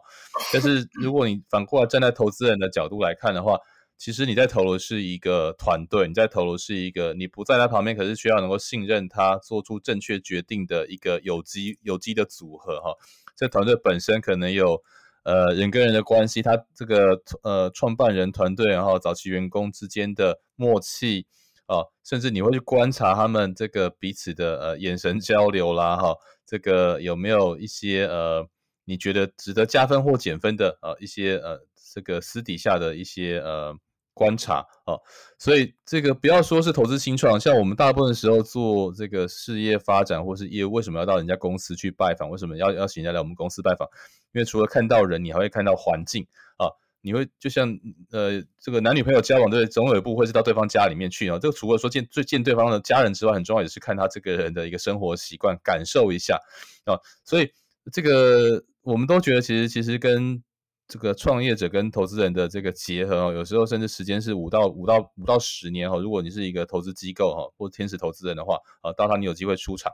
[0.53, 3.57] 但是如果你反过来站在投资人的角度来看的话，
[3.97, 12.93] 其实你在投的是一个团队，你在投的是一个你不在他旁边，可是需要能够信任他做出正确决定的一个有机有机的组合，哈。
[13.37, 14.83] 这团队本身可能有。
[15.23, 21.27] 呃，人跟人的关系，他这个呃，创办人团队，然后早期员工之间的默契
[21.67, 28.49] 啊、甚至你会去观察他们这个彼此的呃眼神交流啦，哈，这个有没有一些呃，
[28.87, 31.61] 你觉得值得加分或减分的呃一些呃
[31.95, 33.73] 这个私底下的一些呃
[34.13, 34.99] 观察啊、
[35.39, 42.29] 所以这个不要说是投资新创，像我们大部分时候做这个事业发展或是业务，为什么要到人家公司去拜访？
[42.29, 43.89] 为什么要要请人家来我们公司拜访？
[44.33, 46.69] 因为除了看到人，你还会看到环境啊！
[47.03, 47.67] 你会就像
[48.11, 51.39] 呃，这个男女朋友交往，对，总有一步会是到对方家里面去啊。
[51.39, 56.39] 这个除了说见最见对方的家人之外，很重要也是看他这个人的一个生活习惯，感受一下
[56.85, 56.99] 啊。
[57.25, 57.51] 所以
[57.91, 60.43] 这个我们都觉得，其实其实跟
[60.91, 65.99] 这个创业者跟投资人的这个结合哦，有时候甚至时间是五到五到五到十年哦。
[65.99, 69.91] 如果你是一个投资机构哈，或天使投资人的话啊，到他你有机会出场，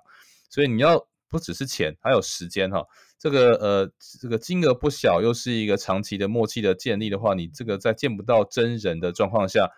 [0.51, 1.07] 所以你要。
[1.29, 2.87] 不只是钱，还有时间哈。
[3.19, 9.69] 这个呃，这个金额不小，又是一个长期的默契的建立的话，你这个在见不到真人的状况下，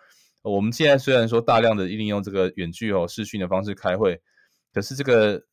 [0.43, 4.21] 我们现在虽然说大量的利用这个远距哦视讯的方式开会，
[4.71, 5.43] 可是这个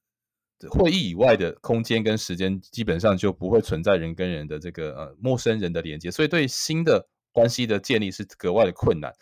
[0.70, 9.12] 会议以外的空间跟时间，基本上就不会存在人跟人的这个呃陌生人的连接，所以对新的关系的建立是格外的困难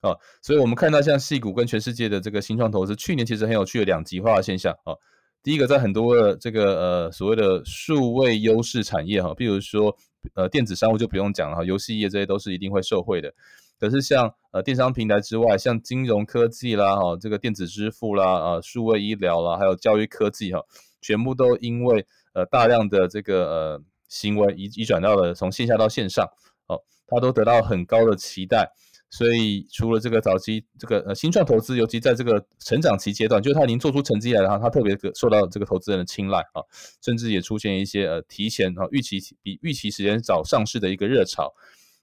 [0.00, 0.14] 啊。
[0.40, 4.94] 所以我们看到像戏股跟全世界的这个新创投资，去年其实很有趣的两极化的现象啊。
[5.42, 9.94] 第一个，在很多的这个呃所谓的数位优势产业哈，比如说
[10.34, 13.34] 呃电子商务就不用讲了哈，游戏业这些都是一定会受惠的。
[13.78, 20.60] 可是像呃电商平台之外，像金融科技啦哈，这个电子支付啦啊，数位医疗啦，还有教育科技哈，
[21.00, 26.24] 全部都因为呃大量的这个呃行为移移转到了从线下到线上
[26.66, 28.72] 哦，它都得到很高的期待。
[29.10, 36.58] 所以，除了这个早期这个呃新创投资，尤其在这个成长期阶段，就是他已经做出成绩来了，他特别受到这个投资人的青睐啊，
[37.00, 41.54] 甚至也出现一些呃提前啊预期比预期时间早上市的一个热潮。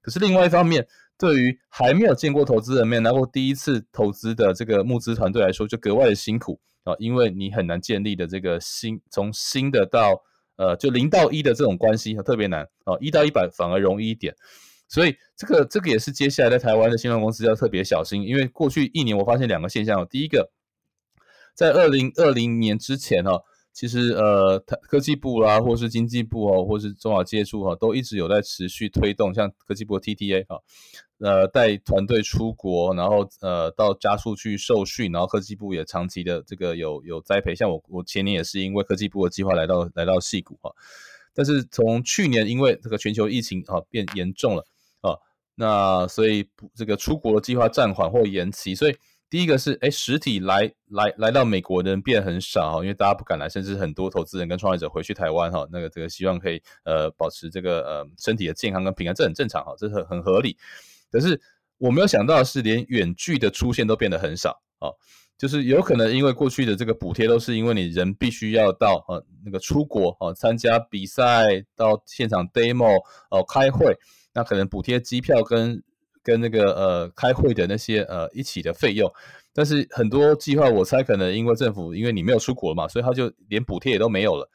[0.02, 0.88] 可是另外一方面，
[1.22, 10.20] 对于还没有见过投资人、没有拿过第一次投资的这个募资团队来说，就格外的辛苦啊，因为你很难建立的这个新从新的到
[10.56, 14.34] 呃就零到一的这种关系特别难啊，一到一百反而容易一点。
[14.90, 20.08] 所以这个这个也是接下来在台湾的新创公司要特别小心，因为过去一年我发现两个现象。
[20.10, 20.50] 第一个，
[21.54, 30.60] 在二零二零年之前哈，其实呃，科技部啦，或是经济部哦，或是中小企业处哈，都一直有在持续推动，像科技部 TTA 哈，
[31.20, 37.56] 呃，带团队出国，然后呃，到加速去受训，然后科技部也长期的这个有有栽培。
[37.56, 40.74] 像我我前年也是因为科技部的计划来到来到矽谷哈，
[41.34, 44.66] 但是从去年因为这个全球疫情啊变严重了
[45.00, 45.16] 啊。
[45.56, 48.96] 那所以这个出国的计划暂缓或延期，所以
[49.32, 60.58] 第一个是哎实体来来来到美国的人变很少，因为大家不敢来，甚至很多投资人跟创业者回去台湾哈，那个这个希望可以呃保持这个呃身体的健康跟平安，这很正常哈，这很很合理。
[61.10, 61.40] 可是
[61.78, 64.92] 我没有想到的是，连远距的出现都变得很少啊，
[65.38, 73.98] 就是有可能因为过去的这个补贴都是因为你人必须要到呃那个出国啊参加比赛，到现场 demo 哦开会。
[74.34, 75.84] 那可能补贴机票跟
[76.24, 79.12] 跟那个呃开会的那些呃一起的费用，
[79.54, 84.50] 但是很多计划我猜可能因为政府因为你没有出国嘛，所以他就连补贴也都没有了，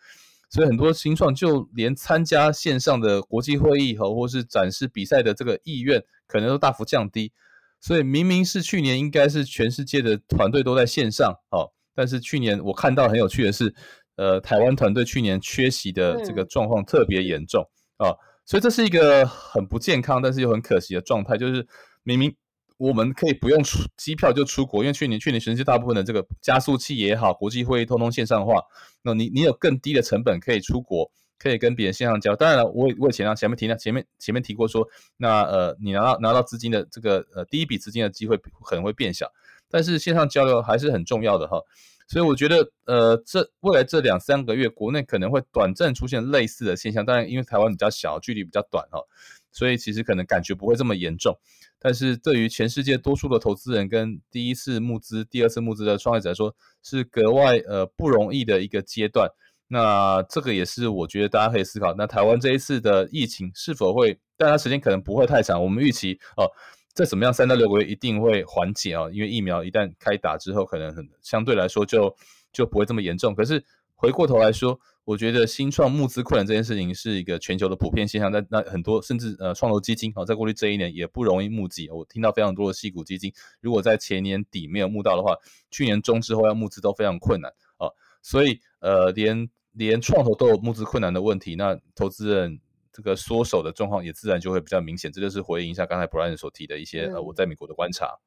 [0.51, 7.33] 所以很多新创就连参加线上的国际会议和或是展示比赛的这个意愿可能都大幅降低，
[7.81, 13.75] 所以明明是去年应该是全世界的团队都在线上哦，但是去年我看到很有趣的是，
[14.17, 18.11] 呃台湾团队去年缺席的这个状况特别严重啊。
[18.11, 21.67] 哦所以这是一个很不健康，但是又很可惜的状态，就是
[22.05, 22.33] 明明
[22.79, 28.63] 我们可以不用出机票就出国，因为去年去年全世界大部分的这个加速器也好，国际会议通通线上化，
[29.03, 32.37] 那你你有更低的成本可以出国，可以跟别人线上交。
[32.37, 39.29] 当然了，我我以前啊前面提前面前面提过说，那呃你拿到拿到资金的这个呃第一笔资金的机会可能会变小，
[39.69, 41.61] 但是线上交流还是很重要的哈。
[42.09, 47.05] 所以我觉得，呃，这未来这两三个月，国内可能会短暂出现类似的现象。
[47.05, 49.01] 当然，因为台湾比较小，距离比较短哈，
[49.51, 51.37] 所以其实可能感觉不会这么严重。
[51.81, 59.29] 但是对于全世界多数的投资人跟第一次募资、第二次募资的创业者来说，是格外呃不容易的一个阶段。
[59.69, 61.92] 那这个也是我觉得大家可以思考。
[61.99, 65.61] 那台湾这一次的疫情是否会，但它时间可能不会太长。
[65.61, 66.47] 我们预期哦。
[66.97, 67.33] 再怎么样？
[67.33, 72.17] 三到六个月一定会缓解啊，因为疫苗一旦开打之后，可能很相对来说就
[72.51, 73.35] 就不会这么严重。
[73.35, 73.63] 可是
[73.95, 78.33] 回过头来说，我觉得新创募资困难这件事情是一个全球的普遍现象。
[78.33, 81.87] 在那很多甚至呃创投基金啊，在过去这一年也不容易募集。
[81.91, 83.31] 我听到非常多的矽谷基金，
[83.61, 85.37] 如果在前年底没有募到的话，
[85.71, 87.93] 去年中之后要募资都非常困难啊。
[88.23, 92.59] 所以呃，连连创投都有募资困难的问题，那投资人。
[92.97, 98.19] 这个缩手的状况也自然就会比较明显，这就是回应一下刚才 Brian 所提的一些、嗯、呃我在美国的观察。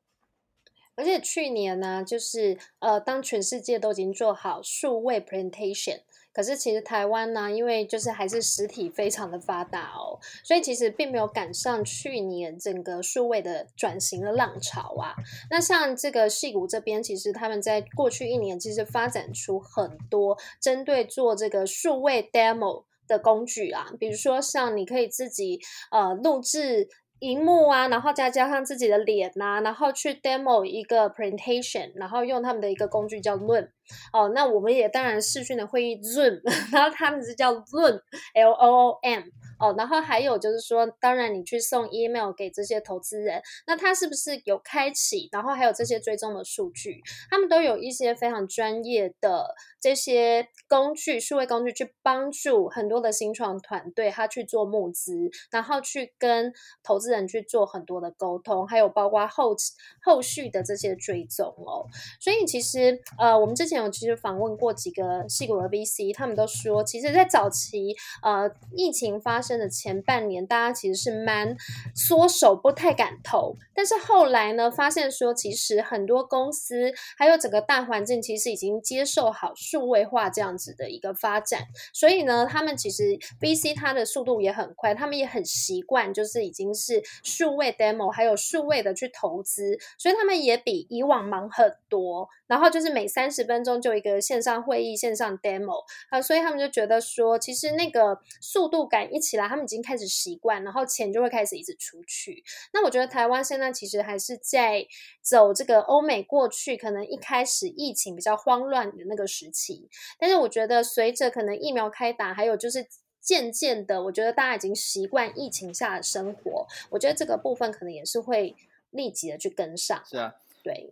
[0.94, 6.02] 而且去年呢，就是呃当全世界都已经做好数位 presentation，
[6.32, 15.16] 可是其实台湾呢，因为就是还是实体非常的发达哦，所以其实并没有赶上去年整个数位的转型的浪潮啊。
[15.50, 22.84] 那像这个戏谷这边，其实他们在过去一年其实发展出很多针对做这个数位 demo。
[23.10, 25.60] 的工具啊，比如说像你可以自己
[25.92, 26.88] 呃录制
[27.20, 33.70] 荧幕啊，然后再加上自己的脸呐、然后去 demo 一个 presentation，然后用他们的一个工具叫论。
[34.14, 39.24] 哦，那我们也当然视讯的会议 Zoom，然后他们是叫 Zoom，L O O M。
[39.60, 45.28] 哦，然后还有就是说，当然你去送 email 给这些投资人，那他是不是有开启？
[45.34, 59.54] 然后还有这些追踪的数据，他们都有一些非常专业的这些工具，数位工具去帮助很多的新创团队，他去做募资，然后去跟投资人去做很多的沟通，还有包括后
[60.02, 61.86] 后续的这些追踪哦。
[62.22, 69.60] 所以其实呃，我们之前有其实访问过几个矽谷的 VC，他们都说，其实在早期呃疫情发生。
[69.60, 71.54] 的前半年，大家其实是蛮
[71.94, 73.58] 缩手，不太敢投。
[73.74, 81.64] 但是后来呢，发现说，其实很多公司还有整个大环境，其实已经接受好数位化这样子的一个发展。
[81.92, 92.30] 所以呢，他们其实 VC 它的速度也很快，他们也很习惯，就是已经是数位 demo，还有数位的去投资，所以他们也比以往忙很多。
[92.48, 102.42] 然后就是每三十分钟就一个线上会议、线上 demo 啊，所以他们就觉得说，其实那个速度感一起来，他们已经开始习惯，然后钱就会开始一直出去。
[102.72, 104.88] 那我觉得台湾现在其实还是在
[105.22, 112.88] 走这个欧美过去可能一开始疫情比较慌乱的那个时期，但是我觉得随着可能疫苗开打，还有就是
[113.20, 118.56] 渐渐的，我觉得大家已经习惯疫情下的生活，我觉得这个部分可能也是会
[118.92, 120.02] 立即的去跟上。
[120.06, 120.90] 是啊，对。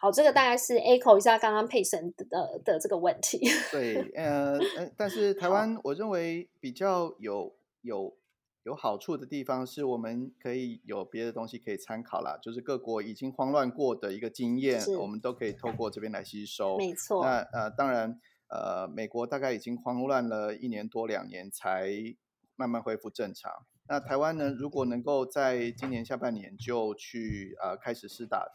[0.00, 3.40] 好，这个大概是 echo 一下刚刚佩神的的，的这个问题。
[3.72, 4.56] 对，呃，
[4.96, 8.16] 但是台湾我认为比较有有
[8.62, 16.76] 有好处的地方是，我们可以有别的东西可以参考啦，就是各国已经慌乱过的一个经验，我们都可以透过这边来吸收。
[16.76, 17.24] 没错。
[17.24, 21.90] 那呃，当然，呃，美国大概已经慌乱了一年多两年，才
[22.54, 23.50] 慢慢恢复正常。
[23.90, 24.50] 那台湾呢？
[24.50, 28.52] 如果能够在今年下半年就去呃开始施打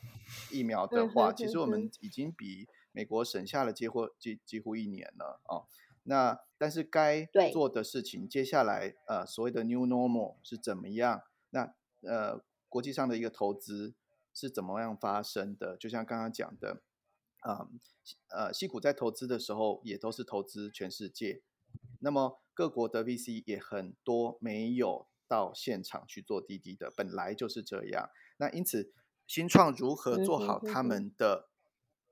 [0.51, 5.65] 疫苗的话，嗯、其实我们已经比美国省下了几乎几几乎一年了哦。
[6.03, 11.23] 那但是该做的事情，接下来呃所谓的 new normal 是怎么样？
[11.49, 11.73] 那
[12.03, 13.95] 呃国际上的一个投资
[14.35, 15.75] 是怎么样发生的？
[15.77, 16.83] 就像刚刚讲的，
[17.39, 17.67] 啊
[18.29, 21.41] 呃西谷在投资的时候也都是投资全世界，
[22.01, 25.07] 那么各国的 VC 也很多没有。
[25.33, 28.07] 到现场去做滴滴的，本来就是这样。
[28.37, 28.93] 那因此，
[29.25, 31.49] 新创如何做好他们的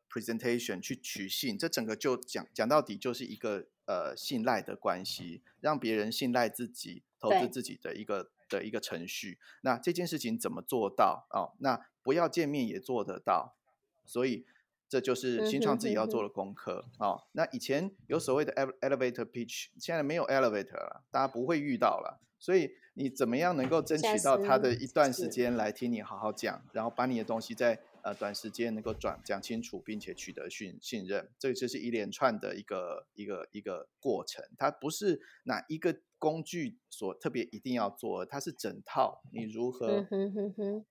[0.10, 9.38] presentation 去取信，这整个就讲讲到底就是一个呃信赖的关系，让别人信赖自己投资自己的一个的一个程序。
[9.62, 11.54] 那这件事情怎么做到啊、哦？
[11.60, 13.56] 那不要见面也做得到，
[14.04, 14.48] 所以
[14.90, 17.24] 这就是新创自己要做的功课啊、哦。
[17.34, 18.52] 那以前有所谓的
[18.82, 22.72] elevator pitch，现在没有 elevator 了，大家不会遇到了，所以。
[22.94, 34.44] 你怎么样能够争取到他的一段时间来听你好好讲，然后把你的东西在呃短时间能够转讲清楚，并且取得信信任，这就是一连串的一个一个一个过程。
[34.58, 39.22] 它不是哪一个工具所特别一定要做，它是整套。
[39.32, 40.06] 你如何？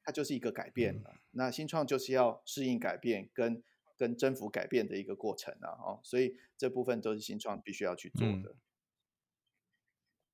[0.02, 1.16] 它就是一个改变了。
[1.32, 3.62] 那新创就是要适应改变跟
[3.98, 5.76] 跟征服改变的一个过程啊！
[5.84, 8.50] 哦，所以这部分都是新创必须要去做的。
[8.50, 8.56] 嗯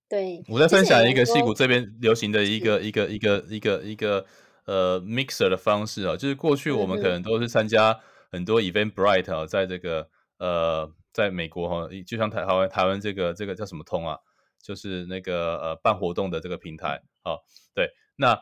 [0.08, 4.24] 对，我在分享一个戏谷这边流行的一个一个一个一个一个
[4.66, 7.98] 呃 mixer 的方式啊，就是过去我们可能都是参加
[8.30, 14.18] 很多 Eventbrite 啊，在这个呃在美国哈，就像台湾台湾这个这个叫什么通啊，
[14.62, 17.38] 就是那个呃办活动的这个平台啊，
[17.74, 18.40] 对，那。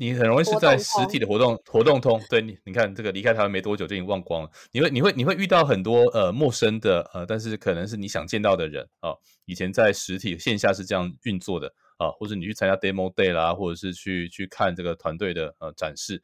[0.00, 4.50] 你很容易是在实体的活动活动通，对你，你看这个离开台湾没多久就已经忘光了。
[4.72, 9.18] 你会你会你会遇到很多呃陌生的呃，但是可能是你想见到的人啊、哦。
[9.44, 11.66] 以前在实体线下是这样运作的
[11.98, 16.22] 啊、哦，或者你去参加 demo day 啦，或者是去去看这个团队的呃展示。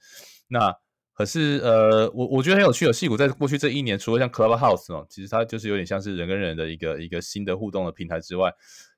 [0.49, 0.74] 那
[1.12, 8.51] 可是呃，我我觉得很有趣的，矽谷在过去这一年，除了像 Clubhouse 哦，其实它就是有点像是人跟人的一个一个新的互动的平台之外，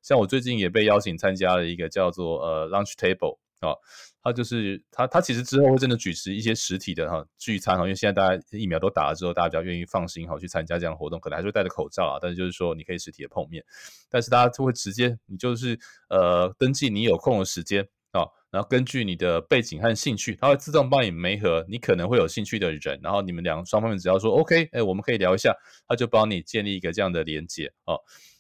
[0.03, 3.79] 像我最近也被邀请参加了一个叫做呃 Lunch Table 啊、哦。
[4.23, 13.65] 他就是他，他其实之后会真的举持一些实体的哈聚餐哈，因为现在大家疫苗都打了之后，大家比较愿意放心哈去参加这样的活动，可能还是会戴着口罩啊，但是就是说你可以实体的碰面，
[14.11, 15.79] 但是大家就会直接你就是
[16.11, 25.55] 呃登记你有空的时间啊，然后根据你的背景和兴趣，它会自动帮你媒合你可能会有兴趣的人，然后你们两双方面只要说 OK，哎，我们可以聊一下，
[25.87, 27.95] 他就帮你建立一个这样的连接啊，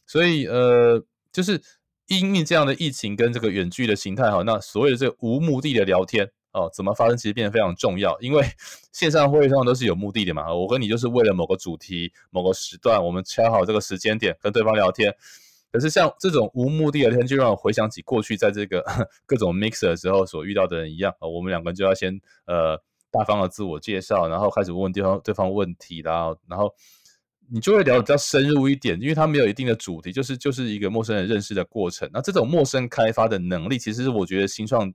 [0.06, 1.02] 所以呃
[1.32, 1.62] 就是。
[2.08, 8.18] 因应这样的疫情跟这个远距的形态哈，那所谓的这个无目的的聊天哦，怎么发生其实变得非常重要。
[8.20, 8.42] 因为
[8.92, 15.14] 线上会议上都是有目的的嘛，我跟你就是为了某个主题、某个时段，我们敲好这个时间点跟对方聊天。
[15.70, 18.82] 可是像这种无目的的聊天，就让我回想起过去在这个
[19.26, 26.74] 各种 mixer 的时候所遇到的人一样啊，我们两个人就要先呃大方的自我介绍，然后开始问对方对方问题啦，然后。
[27.50, 32.08] 你就会聊得比较深入一点，因为它没有一定的主题，就是就是一个陌生人认识的过程。
[32.12, 34.92] 那这种陌生开发的能力，其实是我觉得新创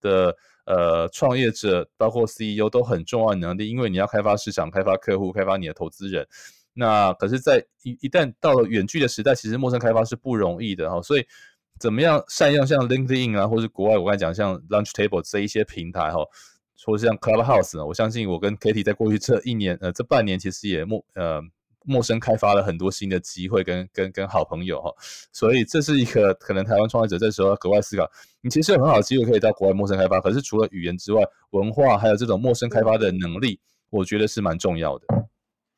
[0.00, 0.36] 的
[0.66, 6.26] 呃创业者，包括 CEO 都很重要的能力，因为你要开发市场、开发客户、开发你的投资人。
[6.74, 11.00] 那可是，在一一旦到了远距的时代，其实陌生开发是不容易的哈。
[11.00, 11.24] 所以，
[11.80, 16.18] 怎么样善用像 LinkedIn 啊，或是国外我刚才讲像 Lunch Table 这一些平台哈，
[16.84, 17.86] 或是像 Clubhouse 呢？
[17.86, 21.40] 我相信我跟 Katie 在过去这一年呃这半年，其实也陌呃。
[21.86, 24.92] 陌生开发了很多新的机会跟跟跟好朋友哈，
[25.32, 28.10] 所以这是一个可能台湾创业者这时候要格外思考。
[28.42, 33.58] 你其实有很好的机会可以到国外陌生开发，可是除了语言之外，文化还有这种陌生开发的能力，
[33.90, 35.06] 我觉得是蛮重要的。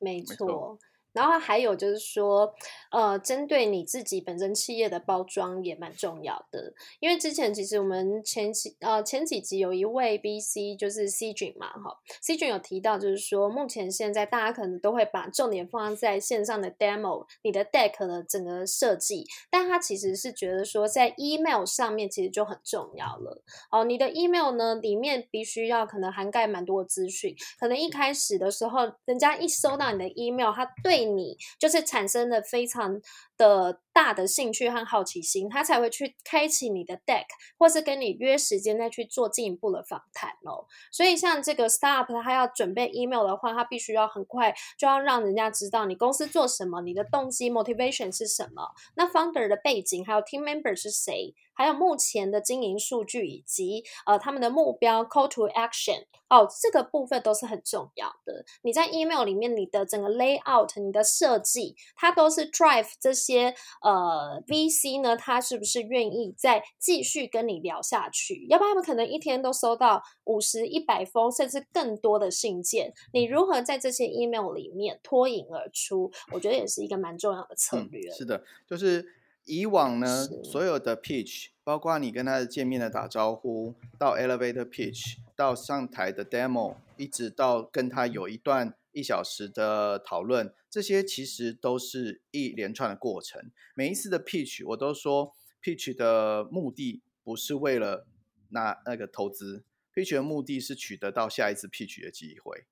[0.00, 0.78] 没错。
[1.18, 2.54] 然后还有就是说，
[2.92, 23.42] 呃，针对你自己本身企业的包装也蛮重要的，因为之前其实我们前几呃前几集有一位 BC 就是 C 君嘛，哈，C 君有提到就是说，目前现在大家可能都会把重点放在线上的 demo，你的 deck 的整个设计，但他其实是觉得说，在 email 上面其实就很重要了。
[23.72, 33.00] 哦，你的 email 呢里面必须要可能涵盖蛮多资讯，可能一开始的时候，人家一收到你的 email，他对你就是产生了非常
[33.36, 37.26] 的大的兴趣和好奇心，他才会去开启你的 deck，
[37.58, 40.66] 或是跟你约时间再去做进一步的访谈哦。
[40.92, 51.34] 所以像这个 startup，他要准备 email 的话，他必须要很快就要让人家知道你公司做什么，你的动机 motivation 是什么，那 founder 的背景还有 team member 是谁。
[51.58, 58.44] 还有目前的经营数据以及呃他们的目标 call to action 哦，这个部分都是很重要的。
[58.62, 63.52] 你在 email 里面，你的整个 layout、你的设计，它都是 drive 这些
[63.82, 68.46] 呃 VC 呢，他是不是愿意再继续跟你聊下去？
[68.48, 72.92] 要不然他们可能一天都收到五十、一百封甚至更多的信件。
[73.12, 76.12] 你如何在这些 email 里面脱颖而出？
[76.32, 78.08] 我觉得也是一个蛮重要的策略。
[78.10, 79.17] 嗯，是的，就是。
[79.48, 93.50] 以往呢，所有的 pitch，包括你跟他的见面的打招呼，到 elevator pitch，到上台的 demo，一直到跟他有一段一小时的讨论，这些其实都是一连串的过程。
[93.74, 98.06] 每一次的 pitch，我都说 pitch 的目的不是为了
[98.50, 102.66] 拿那个投资，pitch 的目的是取得到下一次 pitch 的机会。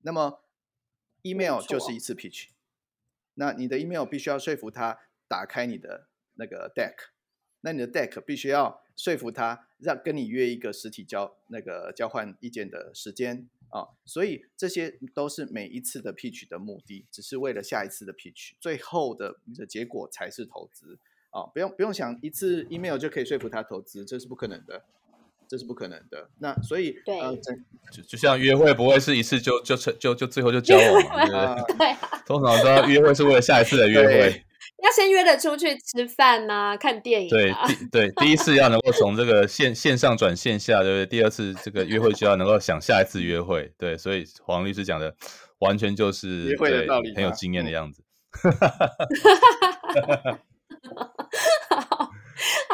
[0.00, 0.40] 那么
[1.20, 2.46] email 就是一次 pitch，
[3.34, 5.00] 那你的 email 必须要说服他。
[5.28, 6.94] 打开你的那个 deck，
[7.60, 20.98] 那你的 deck 必须要说服他，让跟你约一个实体交那个交换意见的时间啊，所以这些都是每一次的 pitch 的目的，只是为了下一次的 pitch，最后的的结果才是投资
[21.30, 24.84] 啊，不用不用想一次 email 就可以说服他投资，这是不可能的，
[25.48, 26.30] 这是不可能的。
[26.38, 27.36] 那所以对，呃、
[27.92, 31.26] 就就像约会不会是一次就就成就就最后就交往嘛，
[31.66, 31.96] 对不对？
[32.24, 34.42] 通常都要约会是为了下一次的约会。
[34.82, 37.66] 要先约着出去吃饭呐、啊，看电影、啊。
[37.90, 41.06] 对，第对第一次要能够从这个线线上转线下，对不对？
[41.06, 43.72] 第二次这个约会就要能够想下一次约会。
[43.78, 45.14] 对，所以黄律师讲的
[45.60, 48.02] 完全就是约会的道理，很有经验的样子。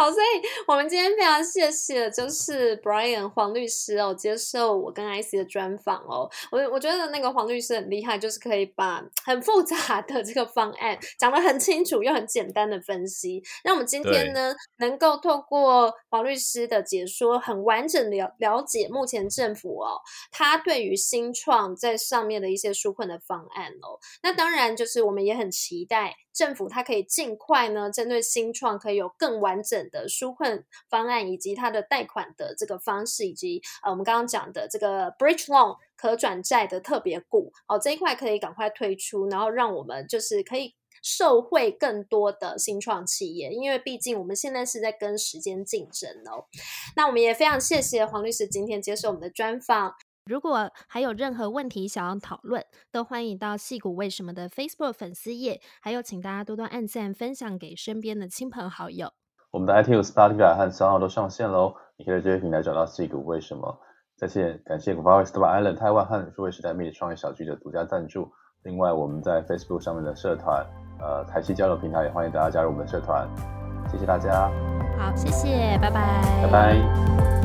[0.02, 0.26] 好，所以
[0.66, 6.28] 我们今天非常谢谢，就是 Brian 黄律师哦，接受我跟 IC 的专访哦。
[6.50, 13.40] 我我觉得那个黄律师很厉害，就是可以把很复杂的这个方案讲得很清楚又很简单的分析。
[13.62, 20.00] 那我们今天呢，能够透过黄律师的解说，很完整了了解目前政府哦，
[20.32, 24.00] 他对于新创在上面的一些纾困的方案哦。
[24.24, 26.16] 那当然就是我们也很期待。
[26.32, 46.46] 政府它可以尽快呢，针对新创可以有更完整的纾困方案，以及它的贷款的这个方式，以及呃我们刚刚讲的这个 bridge loan 可转债的特别股，哦这一块可以赶快推出，然后让我们就是可以受惠更多的新创企业，因为毕竟我们现在是在跟时间竞争哦。
[46.96, 49.94] 那我们也非常谢谢黄律师今天接受我们的专访。
[50.24, 59.12] 如果还有任何问题想要讨论，都欢迎到戏骨为什么的 Facebook 粉丝页，还有请大家多多按赞、分享给身边的亲朋好友。
[59.50, 63.80] 我们的 iTunes、Spotify 和 SoundOn 都上线喽，你可以在这些平台找到戏骨为什么。
[64.16, 68.30] 再次感谢 Groupon Startup Island 台湾和数位时代媒体创业小聚的独家赞助。
[68.62, 70.64] 另外，我们在 Facebook 上面的社团，
[71.00, 73.28] 呃，台企交流平台也欢迎大家加入我们的社团。
[73.90, 74.48] 谢谢大家。
[74.96, 76.22] 好，谢谢，拜拜。
[76.44, 77.41] 拜拜。